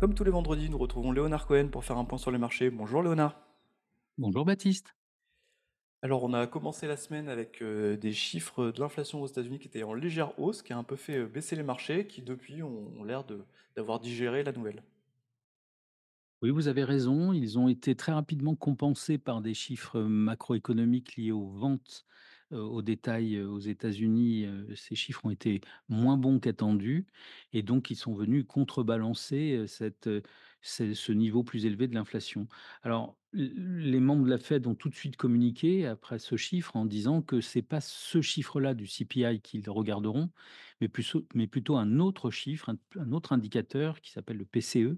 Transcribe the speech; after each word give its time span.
Comme 0.00 0.14
tous 0.14 0.22
les 0.22 0.30
vendredis, 0.30 0.70
nous 0.70 0.78
retrouvons 0.78 1.10
Léonard 1.10 1.44
Cohen 1.48 1.70
pour 1.72 1.84
faire 1.84 1.98
un 1.98 2.04
point 2.04 2.18
sur 2.18 2.30
les 2.30 2.38
marchés. 2.38 2.70
Bonjour 2.70 3.02
Léonard. 3.02 3.36
Bonjour 4.16 4.44
Baptiste. 4.44 4.94
Alors 6.02 6.22
on 6.22 6.34
a 6.34 6.46
commencé 6.46 6.86
la 6.86 6.96
semaine 6.96 7.28
avec 7.28 7.60
euh, 7.62 7.96
des 7.96 8.12
chiffres 8.12 8.70
de 8.70 8.78
l'inflation 8.78 9.20
aux 9.20 9.26
États-Unis 9.26 9.58
qui 9.58 9.66
étaient 9.66 9.82
en 9.82 9.94
légère 9.94 10.38
hausse, 10.38 10.62
qui 10.62 10.72
a 10.72 10.78
un 10.78 10.84
peu 10.84 10.94
fait 10.94 11.16
euh, 11.16 11.26
baisser 11.26 11.56
les 11.56 11.64
marchés, 11.64 12.06
qui 12.06 12.22
depuis 12.22 12.62
ont, 12.62 12.92
ont 12.96 13.02
l'air 13.02 13.24
d'avoir 13.74 13.98
digéré 13.98 14.44
la 14.44 14.52
nouvelle. 14.52 14.84
Oui, 16.42 16.50
vous 16.50 16.68
avez 16.68 16.84
raison, 16.84 17.32
ils 17.32 17.58
ont 17.58 17.66
été 17.66 17.96
très 17.96 18.12
rapidement 18.12 18.54
compensés 18.54 19.18
par 19.18 19.40
des 19.40 19.54
chiffres 19.54 19.98
macroéconomiques 19.98 21.16
liés 21.16 21.32
aux 21.32 21.48
ventes 21.48 22.06
au 22.50 22.82
détail 22.82 23.40
aux 23.40 23.58
États-Unis. 23.58 24.46
Ces 24.74 24.94
chiffres 24.94 25.24
ont 25.24 25.30
été 25.30 25.60
moins 25.88 26.16
bons 26.16 26.38
qu'attendus 26.38 27.06
et 27.52 27.62
donc 27.62 27.90
ils 27.90 27.96
sont 27.96 28.14
venus 28.14 28.44
contrebalancer 28.46 29.66
ce 30.60 31.12
niveau 31.12 31.42
plus 31.42 31.66
élevé 31.66 31.88
de 31.88 31.94
l'inflation. 31.94 32.48
Alors, 32.82 33.16
les 33.32 34.00
membres 34.00 34.24
de 34.24 34.30
la 34.30 34.38
Fed 34.38 34.66
ont 34.66 34.74
tout 34.74 34.88
de 34.88 34.94
suite 34.94 35.16
communiqué 35.16 35.86
après 35.86 36.18
ce 36.18 36.36
chiffre 36.36 36.76
en 36.76 36.86
disant 36.86 37.22
que 37.22 37.40
c'est 37.40 37.62
pas 37.62 37.80
ce 37.80 38.22
chiffre-là 38.22 38.74
du 38.74 38.86
CPI 38.86 39.40
qu'ils 39.42 39.68
regarderont, 39.68 40.30
mais 40.80 40.88
plutôt, 40.88 41.76
un 41.76 41.98
autre 41.98 42.30
chiffre, 42.30 42.74
un, 42.96 43.12
autre 43.12 43.32
indicateur 43.32 44.00
qui 44.00 44.10
s'appelle 44.10 44.38
le 44.38 44.46
PCE 44.46 44.96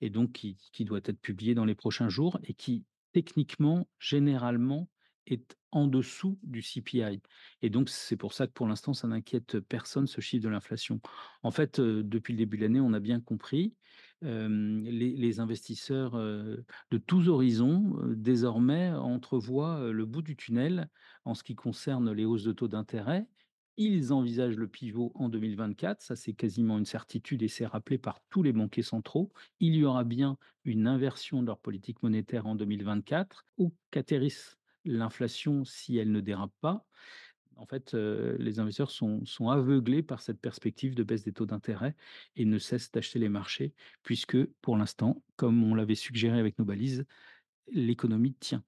et 0.00 0.10
donc 0.10 0.32
qui 0.32 0.84
doit 0.84 1.00
être 1.04 1.20
publié 1.20 1.54
dans 1.54 1.64
les 1.64 1.74
prochains 1.74 2.08
jours 2.08 2.40
et 2.44 2.54
qui 2.54 2.84
techniquement, 3.12 3.88
généralement, 3.98 4.88
est 5.26 5.56
en 5.72 5.86
dessous 5.86 6.38
du 6.42 6.62
CPI 6.62 7.20
et 7.62 7.70
donc 7.70 7.88
c'est 7.88 8.16
pour 8.16 8.32
ça 8.32 8.46
que 8.46 8.52
pour 8.52 8.66
l'instant 8.66 8.92
ça 8.92 9.06
n'inquiète 9.06 9.60
personne 9.60 10.06
ce 10.06 10.20
chiffre 10.20 10.42
de 10.42 10.48
l'inflation. 10.48 11.00
En 11.42 11.50
fait, 11.50 11.80
depuis 11.80 12.32
le 12.32 12.38
début 12.38 12.56
de 12.56 12.62
l'année, 12.62 12.80
on 12.80 12.92
a 12.92 13.00
bien 13.00 13.20
compris, 13.20 13.74
les 14.22 15.40
investisseurs, 15.40 16.12
de 16.12 16.98
tous 17.06 17.28
horizons, 17.28 17.96
désormais 18.08 18.90
entrevoient, 18.90 19.90
le 19.92 20.04
bout 20.04 20.22
du 20.22 20.36
tunnel 20.36 20.88
en 21.24 21.34
ce 21.34 21.42
qui 21.42 21.54
concerne 21.54 22.12
les 22.12 22.24
hausses 22.24 22.44
de 22.44 22.52
taux 22.52 22.68
d'intérêt. 22.68 23.26
Ils 23.76 24.12
envisagent 24.12 24.56
le 24.56 24.68
pivot 24.68 25.10
en 25.14 25.30
2024, 25.30 26.02
ça 26.02 26.14
c'est 26.14 26.34
quasiment 26.34 26.76
une 26.76 26.84
certitude 26.84 27.42
et 27.42 27.48
c'est 27.48 27.64
rappelé 27.64 27.96
par 27.96 28.20
tous 28.28 28.42
les 28.42 28.52
banquiers 28.52 28.82
centraux 28.82 29.32
il 29.58 29.74
y 29.74 29.84
aura 29.84 30.04
bien 30.04 30.36
une 30.64 30.86
inversion 30.86 31.40
de 31.40 31.46
leur 31.46 31.58
politique 31.58 32.02
monétaire 32.02 32.46
en 32.46 32.56
2024 32.56 33.46
ou 33.56 33.72
qu'atterrisse 33.90 34.59
l'inflation 34.84 35.64
si 35.64 35.98
elle 35.98 36.12
ne 36.12 36.20
dérape 36.20 36.54
pas. 36.60 36.86
En 37.56 37.66
fait, 37.66 37.92
les 37.92 38.58
investisseurs 38.58 38.90
sont 38.90 39.48
aveuglés 39.48 40.02
par 40.02 40.22
cette 40.22 40.40
perspective 40.40 40.94
de 40.94 41.02
baisse 41.02 41.24
des 41.24 41.32
taux 41.32 41.44
d'intérêt 41.44 41.94
et 42.36 42.46
ne 42.46 42.58
cessent 42.58 42.90
d'acheter 42.90 43.18
les 43.18 43.28
marchés 43.28 43.74
puisque, 44.02 44.42
pour 44.62 44.78
l'instant, 44.78 45.22
comme 45.36 45.62
on 45.62 45.74
l'avait 45.74 45.94
suggéré 45.94 46.38
avec 46.38 46.58
nos 46.58 46.64
balises, 46.64 47.04
l'économie 47.70 48.34
tient. 48.34 48.64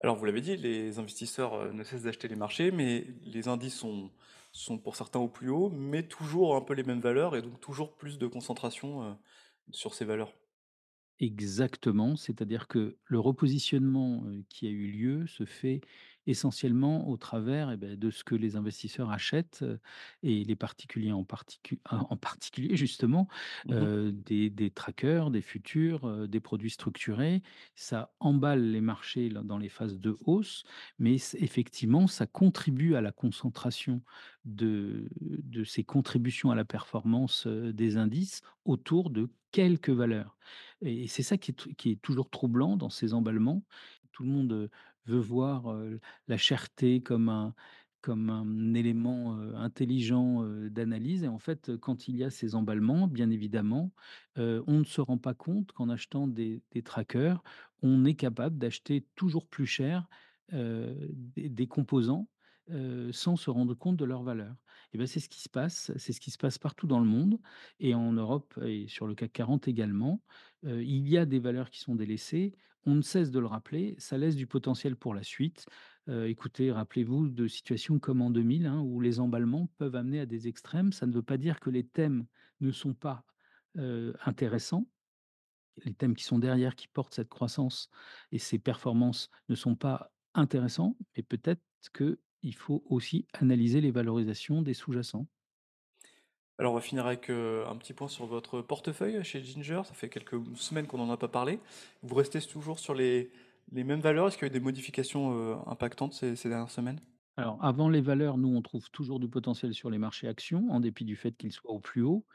Alors 0.00 0.16
vous 0.16 0.24
l'avez 0.24 0.40
dit, 0.40 0.56
les 0.56 0.98
investisseurs 0.98 1.72
ne 1.72 1.82
cessent 1.82 2.02
d'acheter 2.02 2.28
les 2.28 2.36
marchés, 2.36 2.70
mais 2.70 3.06
les 3.24 3.48
indices 3.48 3.74
sont, 3.76 4.78
pour 4.78 4.94
certains 4.94 5.18
au 5.18 5.28
plus 5.28 5.48
haut, 5.48 5.70
mais 5.70 6.06
toujours 6.06 6.54
un 6.54 6.60
peu 6.60 6.74
les 6.74 6.84
mêmes 6.84 7.00
valeurs 7.00 7.34
et 7.34 7.42
donc 7.42 7.60
toujours 7.60 7.96
plus 7.96 8.18
de 8.18 8.26
concentration 8.28 9.18
sur 9.72 9.94
ces 9.94 10.04
valeurs. 10.04 10.32
Exactement, 11.20 12.16
c'est-à-dire 12.16 12.66
que 12.66 12.96
le 13.04 13.20
repositionnement, 13.20 14.24
qui 14.48 14.66
a 14.66 14.70
eu 14.70 14.90
lieu 14.90 15.26
se 15.28 15.44
fait 15.44 15.80
essentiellement 16.26 17.08
au 17.08 17.16
travers 17.16 17.70
et 17.70 17.76
beh, 17.76 17.96
de 17.96 18.10
ce 18.10 18.24
que 18.24 18.34
les 18.34 18.56
investisseurs 18.56 19.10
achètent, 19.10 19.64
et 20.22 20.44
les 20.44 20.56
particuliers 20.56 21.12
en 21.12 21.24
particu 21.24 21.80
en 21.90 22.16
particulier 22.16 22.76
justement, 22.76 23.28
heu, 23.70 24.12
des 24.12 24.50
des 24.50 24.70
trackers, 24.70 25.30
des 25.30 25.42
futurs, 25.42 26.28
des 26.28 26.40
produits 26.40 26.70
structurés. 26.70 27.42
Ça 27.74 28.14
emballe 28.20 28.70
les 28.70 28.80
marchés 28.80 29.28
dans 29.30 29.58
les 29.58 29.68
phases 29.68 29.98
de 29.98 30.16
hausse, 30.20 30.64
mais 30.98 31.16
effectivement, 31.38 32.06
ça 32.06 32.26
contribue 32.26 32.94
à 32.94 33.00
la 33.00 33.12
concentration 33.12 34.02
de 34.44 35.08
de 35.20 35.64
ces 35.64 35.84
contributions 35.84 36.50
à 36.50 36.54
la 36.54 36.64
performance, 36.64 37.46
des 37.46 37.96
indices 37.96 38.40
autour 38.64 39.10
de 39.10 39.30
quelques 39.52 39.90
valeurs. 39.90 40.36
Et 40.80 41.06
c'est 41.08 41.22
ça 41.22 41.38
qui 41.38 41.52
est 41.52 41.74
qui 41.76 41.90
est 41.92 42.02
toujours 42.02 42.30
troublant 42.30 42.76
dans 42.76 42.90
ces 42.90 43.14
emballements. 43.14 43.64
Tout 44.12 44.22
le 44.24 44.28
monde, 44.30 44.70
veut 45.06 45.18
voir, 45.18 45.74
la 46.28 46.36
cherté 46.36 47.00
comme 47.00 47.28
un 47.28 47.54
comme 48.00 48.28
un 48.28 48.74
élément, 48.74 49.38
intelligent, 49.54 50.44
d'analyse 50.68 51.24
et 51.24 51.28
en 51.28 51.38
fait, 51.38 51.74
quand 51.78 52.06
il 52.06 52.16
y 52.16 52.24
a 52.24 52.28
ces 52.28 52.54
emballements, 52.54 53.08
bien 53.08 53.30
évidemment, 53.30 53.92
on 54.36 54.78
ne 54.80 54.84
se 54.84 55.00
rend 55.00 55.16
pas 55.16 55.32
compte 55.32 55.72
qu'en 55.72 55.88
achetant 55.88 56.28
des 56.28 56.62
trackers, 56.84 57.42
on 57.80 58.04
est 58.04 58.14
capable 58.14 58.58
d'acheter 58.58 59.06
toujours 59.16 59.46
plus 59.46 59.64
cher, 59.64 60.06
des 60.52 61.66
composants, 61.66 62.28
sans 63.12 63.36
se 63.36 63.50
rendre 63.50 63.74
compte 63.74 63.96
de 63.96 64.04
leur 64.04 64.22
valeur. 64.22 64.54
Et 64.92 64.98
ben 64.98 65.06
c'est 65.06 65.20
ce 65.20 65.28
qui 65.28 65.40
se 65.40 65.48
passe, 65.48 65.92
c'est 65.96 66.12
ce 66.12 66.20
qui 66.20 66.30
se 66.30 66.38
passe 66.38 66.58
partout 66.58 66.86
dans 66.86 67.00
le 67.00 67.06
monde 67.06 67.38
et 67.80 67.94
en 67.94 68.12
Europe 68.12 68.58
et 68.64 68.86
sur 68.88 69.06
le 69.06 69.14
CAC 69.14 69.32
40 69.32 69.68
également. 69.68 70.22
Il 70.62 71.08
y 71.08 71.18
a 71.18 71.26
des 71.26 71.40
valeurs 71.40 71.68
qui 71.70 71.80
sont 71.80 71.94
délaissées, 71.94 72.54
on 72.86 72.94
ne 72.94 73.02
cesse 73.02 73.30
de 73.30 73.38
le 73.38 73.46
rappeler, 73.46 73.94
ça 73.98 74.18
laisse 74.18 74.36
du 74.36 74.46
potentiel 74.46 74.96
pour 74.96 75.14
la 75.14 75.22
suite. 75.22 75.66
Heu, 76.08 76.28
écoutez, 76.28 76.70
rappelez-vous 76.70 77.28
de 77.28 77.48
situations 77.48 77.98
comme 77.98 78.20
en 78.20 78.30
2000, 78.30 78.66
hein, 78.66 78.80
où 78.80 79.00
les 79.00 79.20
emballements 79.20 79.68
peuvent 79.78 79.96
amener 79.96 80.20
à 80.20 80.26
des 80.26 80.48
extrêmes. 80.48 80.92
Ça 80.92 81.06
ne 81.06 81.12
veut 81.12 81.22
pas 81.22 81.38
dire 81.38 81.60
que 81.60 81.70
les 81.70 81.86
thèmes 81.86 82.26
ne 82.60 82.72
sont 82.72 82.94
pas, 82.94 83.24
intéressants. 84.24 84.86
Les 85.84 85.94
thèmes 85.94 86.14
qui 86.14 86.22
sont 86.22 86.38
derrière, 86.38 86.76
qui 86.76 86.86
portent 86.86 87.14
cette 87.14 87.28
croissance 87.28 87.88
et 88.30 88.38
ces 88.38 88.60
performances 88.60 89.30
ne 89.48 89.56
sont 89.56 89.74
pas 89.74 90.12
intéressants, 90.34 90.96
mais 91.16 91.24
peut-être 91.24 91.60
qu'il 92.44 92.54
faut 92.54 92.84
aussi 92.90 93.26
analyser 93.32 93.80
les 93.80 93.90
valorisations 93.90 94.60
des 94.60 94.74
sous-jacents. 94.74 95.26
Alors 96.58 96.72
on 96.72 96.74
va 96.74 96.82
finir 96.82 97.06
avec 97.06 97.30
euh, 97.30 97.66
un 97.66 97.76
petit 97.76 97.94
point 97.94 98.06
sur 98.06 98.26
votre 98.26 98.60
portefeuille 98.60 99.24
chez 99.24 99.42
Ginger. 99.42 99.80
Ça 99.86 99.94
fait 99.94 100.10
quelques 100.10 100.36
semaines 100.56 100.86
qu'on 100.86 100.98
n'en 100.98 101.10
a 101.10 101.16
pas 101.16 101.28
parlé. 101.28 101.58
Vous 102.02 102.14
restez 102.14 102.42
toujours 102.42 102.78
sur 102.78 102.92
les, 102.92 103.32
les 103.72 103.82
mêmes 103.82 104.00
valeurs? 104.00 104.28
Est-ce 104.28 104.36
qu'il 104.36 104.46
y 104.46 104.50
a 104.50 104.52
eu 104.52 104.58
des 104.58 104.60
modifications 104.60 105.32
euh, 105.32 105.56
impactantes 105.64 106.12
ces, 106.12 106.36
ces 106.36 106.50
dernières 106.50 106.70
semaines? 106.70 107.00
Alors, 107.38 107.58
avant 107.64 107.88
les 107.88 108.02
valeurs, 108.02 108.36
nous, 108.36 108.54
on 108.54 108.60
trouve 108.60 108.90
toujours 108.90 109.20
du 109.20 109.28
potentiel 109.28 109.72
sur 109.72 109.88
les 109.88 109.98
marchés 109.98 110.28
actions, 110.28 110.66
en 110.70 110.80
dépit 110.80 111.06
du 111.06 111.16
fait 111.16 111.32
qu'ils 111.32 111.50
soient 111.50 111.72
au 111.72 111.80
plus 111.80 112.02
haut. 112.02 112.26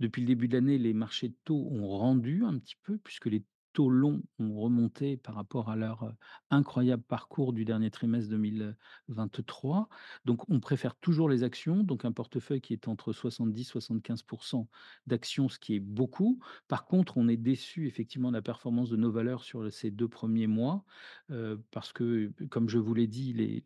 Depuis 0.00 0.20
le 0.20 0.26
début 0.26 0.48
de 0.48 0.54
l'année, 0.54 0.76
les 0.76 0.92
marchés 0.92 1.30
de 1.30 1.36
taux 1.44 1.66
ont 1.70 1.88
rendu 1.88 2.44
un 2.44 2.58
petit 2.58 2.76
peu, 2.82 2.98
puisque 2.98 3.26
les 3.26 3.42
taux 3.76 3.90
longs 3.90 4.22
ont 4.38 4.58
remonté 4.58 5.18
par 5.18 5.34
rapport 5.34 5.68
à 5.68 5.76
leur 5.76 6.14
incroyable 6.48 7.02
parcours 7.02 7.52
du 7.52 7.66
dernier 7.66 7.90
trimestre 7.90 8.30
2023. 8.30 9.90
Donc, 10.24 10.48
on 10.48 10.60
préfère 10.60 10.94
toujours 10.94 11.28
les 11.28 11.42
actions, 11.42 11.82
donc 11.82 12.06
un 12.06 12.12
portefeuille 12.12 12.62
qui 12.62 12.72
est 12.72 12.88
entre 12.88 13.12
70-75% 13.12 14.66
d'actions, 15.06 15.50
ce 15.50 15.58
qui 15.58 15.74
est 15.74 15.80
beaucoup. 15.80 16.40
Par 16.68 16.86
contre, 16.86 17.18
on 17.18 17.28
est 17.28 17.36
déçu 17.36 17.86
effectivement 17.86 18.30
de 18.30 18.36
la 18.36 18.42
performance 18.42 18.88
de 18.88 18.96
nos 18.96 19.10
valeurs 19.10 19.44
sur 19.44 19.70
ces 19.70 19.90
deux 19.90 20.08
premiers 20.08 20.46
mois, 20.46 20.82
parce 21.70 21.92
que, 21.92 22.32
comme 22.48 22.70
je 22.70 22.78
vous 22.78 22.94
l'ai 22.94 23.06
dit, 23.06 23.62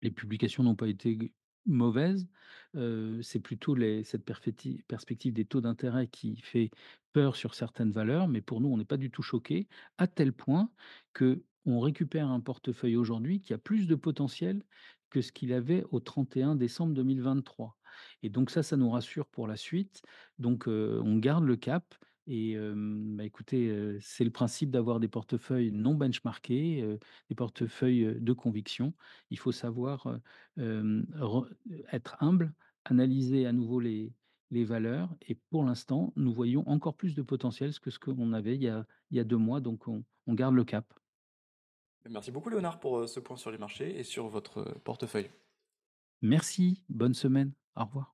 les 0.00 0.10
publications 0.10 0.62
n'ont 0.62 0.76
pas 0.76 0.88
été 0.88 1.30
mauvaises, 1.66 2.28
heu, 2.76 3.22
c'est 3.22 3.40
plutôt 3.40 3.76
cette 4.04 4.24
perspective 4.24 5.32
des 5.32 5.44
taux 5.44 5.60
d'intérêt 5.60 6.08
qui 6.08 6.40
fait 6.42 6.70
peur 7.12 7.36
sur 7.36 7.54
certaines 7.54 7.92
valeurs, 7.92 8.28
mais 8.28 8.40
pour 8.40 8.60
nous, 8.60 8.68
on 8.68 8.76
n'est 8.76 8.84
pas 8.84 8.96
du 8.96 9.10
tout 9.10 9.22
choqués, 9.22 9.68
à 9.98 10.06
tel 10.06 10.32
point 10.32 10.70
que 11.12 11.44
on 11.66 11.80
récupère 11.80 12.28
un 12.28 12.40
portefeuille 12.40 12.96
aujourd'hui 12.96 13.40
qui 13.40 13.54
a 13.54 13.58
plus 13.58 13.86
de 13.86 13.94
potentiel 13.94 14.64
que 15.10 15.22
ce 15.22 15.32
qu'il 15.32 15.52
avait 15.52 15.84
au 15.90 16.00
31 16.00 16.56
décembre 16.56 16.92
2023 16.94 17.78
et 18.22 18.28
donc 18.28 18.50
ça, 18.50 18.62
ça 18.62 18.76
nous 18.76 18.90
rassure 18.90 19.26
pour 19.28 19.46
la 19.46 19.56
suite. 19.56 20.02
Donc 20.38 20.66
on 20.66 21.16
garde 21.18 21.44
le 21.44 21.56
cap 21.56 21.94
et 22.26 22.56
bah, 22.56 23.24
écoutez, 23.24 23.98
c'est 24.00 24.24
le 24.24 24.30
principe 24.30 24.70
d'avoir 24.70 25.00
des 25.00 25.08
portefeuilles 25.08 25.72
non 25.72 25.94
benchmarkés, 25.94 26.98
des 27.28 27.34
portefeuilles, 27.34 28.16
de 28.20 28.32
conviction. 28.32 28.94
Il 29.30 29.38
faut 29.38 29.52
savoir, 29.52 30.20
être 31.92 32.16
humble, 32.20 32.54
analyser 32.84 33.46
à 33.46 33.52
nouveau 33.52 33.80
les 33.80 34.12
les 34.50 34.64
valeurs 34.64 35.08
et 35.22 35.34
pour 35.50 35.64
l'instant, 35.64 36.12
nous 36.16 36.32
voyons 36.32 36.68
encore 36.68 36.96
plus 36.96 37.14
de 37.14 37.22
potentiel 37.22 37.76
que 37.80 37.90
ce 37.90 37.98
qu'on 37.98 38.32
avait 38.32 38.54
il 38.54 38.62
y 38.62 38.68
a 38.68 38.86
il 39.10 39.16
y 39.16 39.20
a 39.20 39.24
2 39.24 39.36
mois, 39.36 39.60
donc 39.60 39.88
on 39.88 40.04
on 40.26 40.34
garde 40.34 40.54
le 40.54 40.64
cap. 40.64 40.92
Merci 42.08 42.30
beaucoup 42.30 42.50
Léonard 42.50 42.80
pour 42.80 43.08
ce 43.08 43.20
point 43.20 43.36
sur 43.36 43.50
les 43.50 43.58
marchés 43.58 43.98
et 43.98 44.04
sur 44.04 44.28
votre 44.28 44.62
portefeuille. 44.84 45.30
Merci, 46.22 46.84
bonne 46.88 47.14
semaine. 47.14 47.52
Au 47.76 47.84
revoir. 47.84 48.13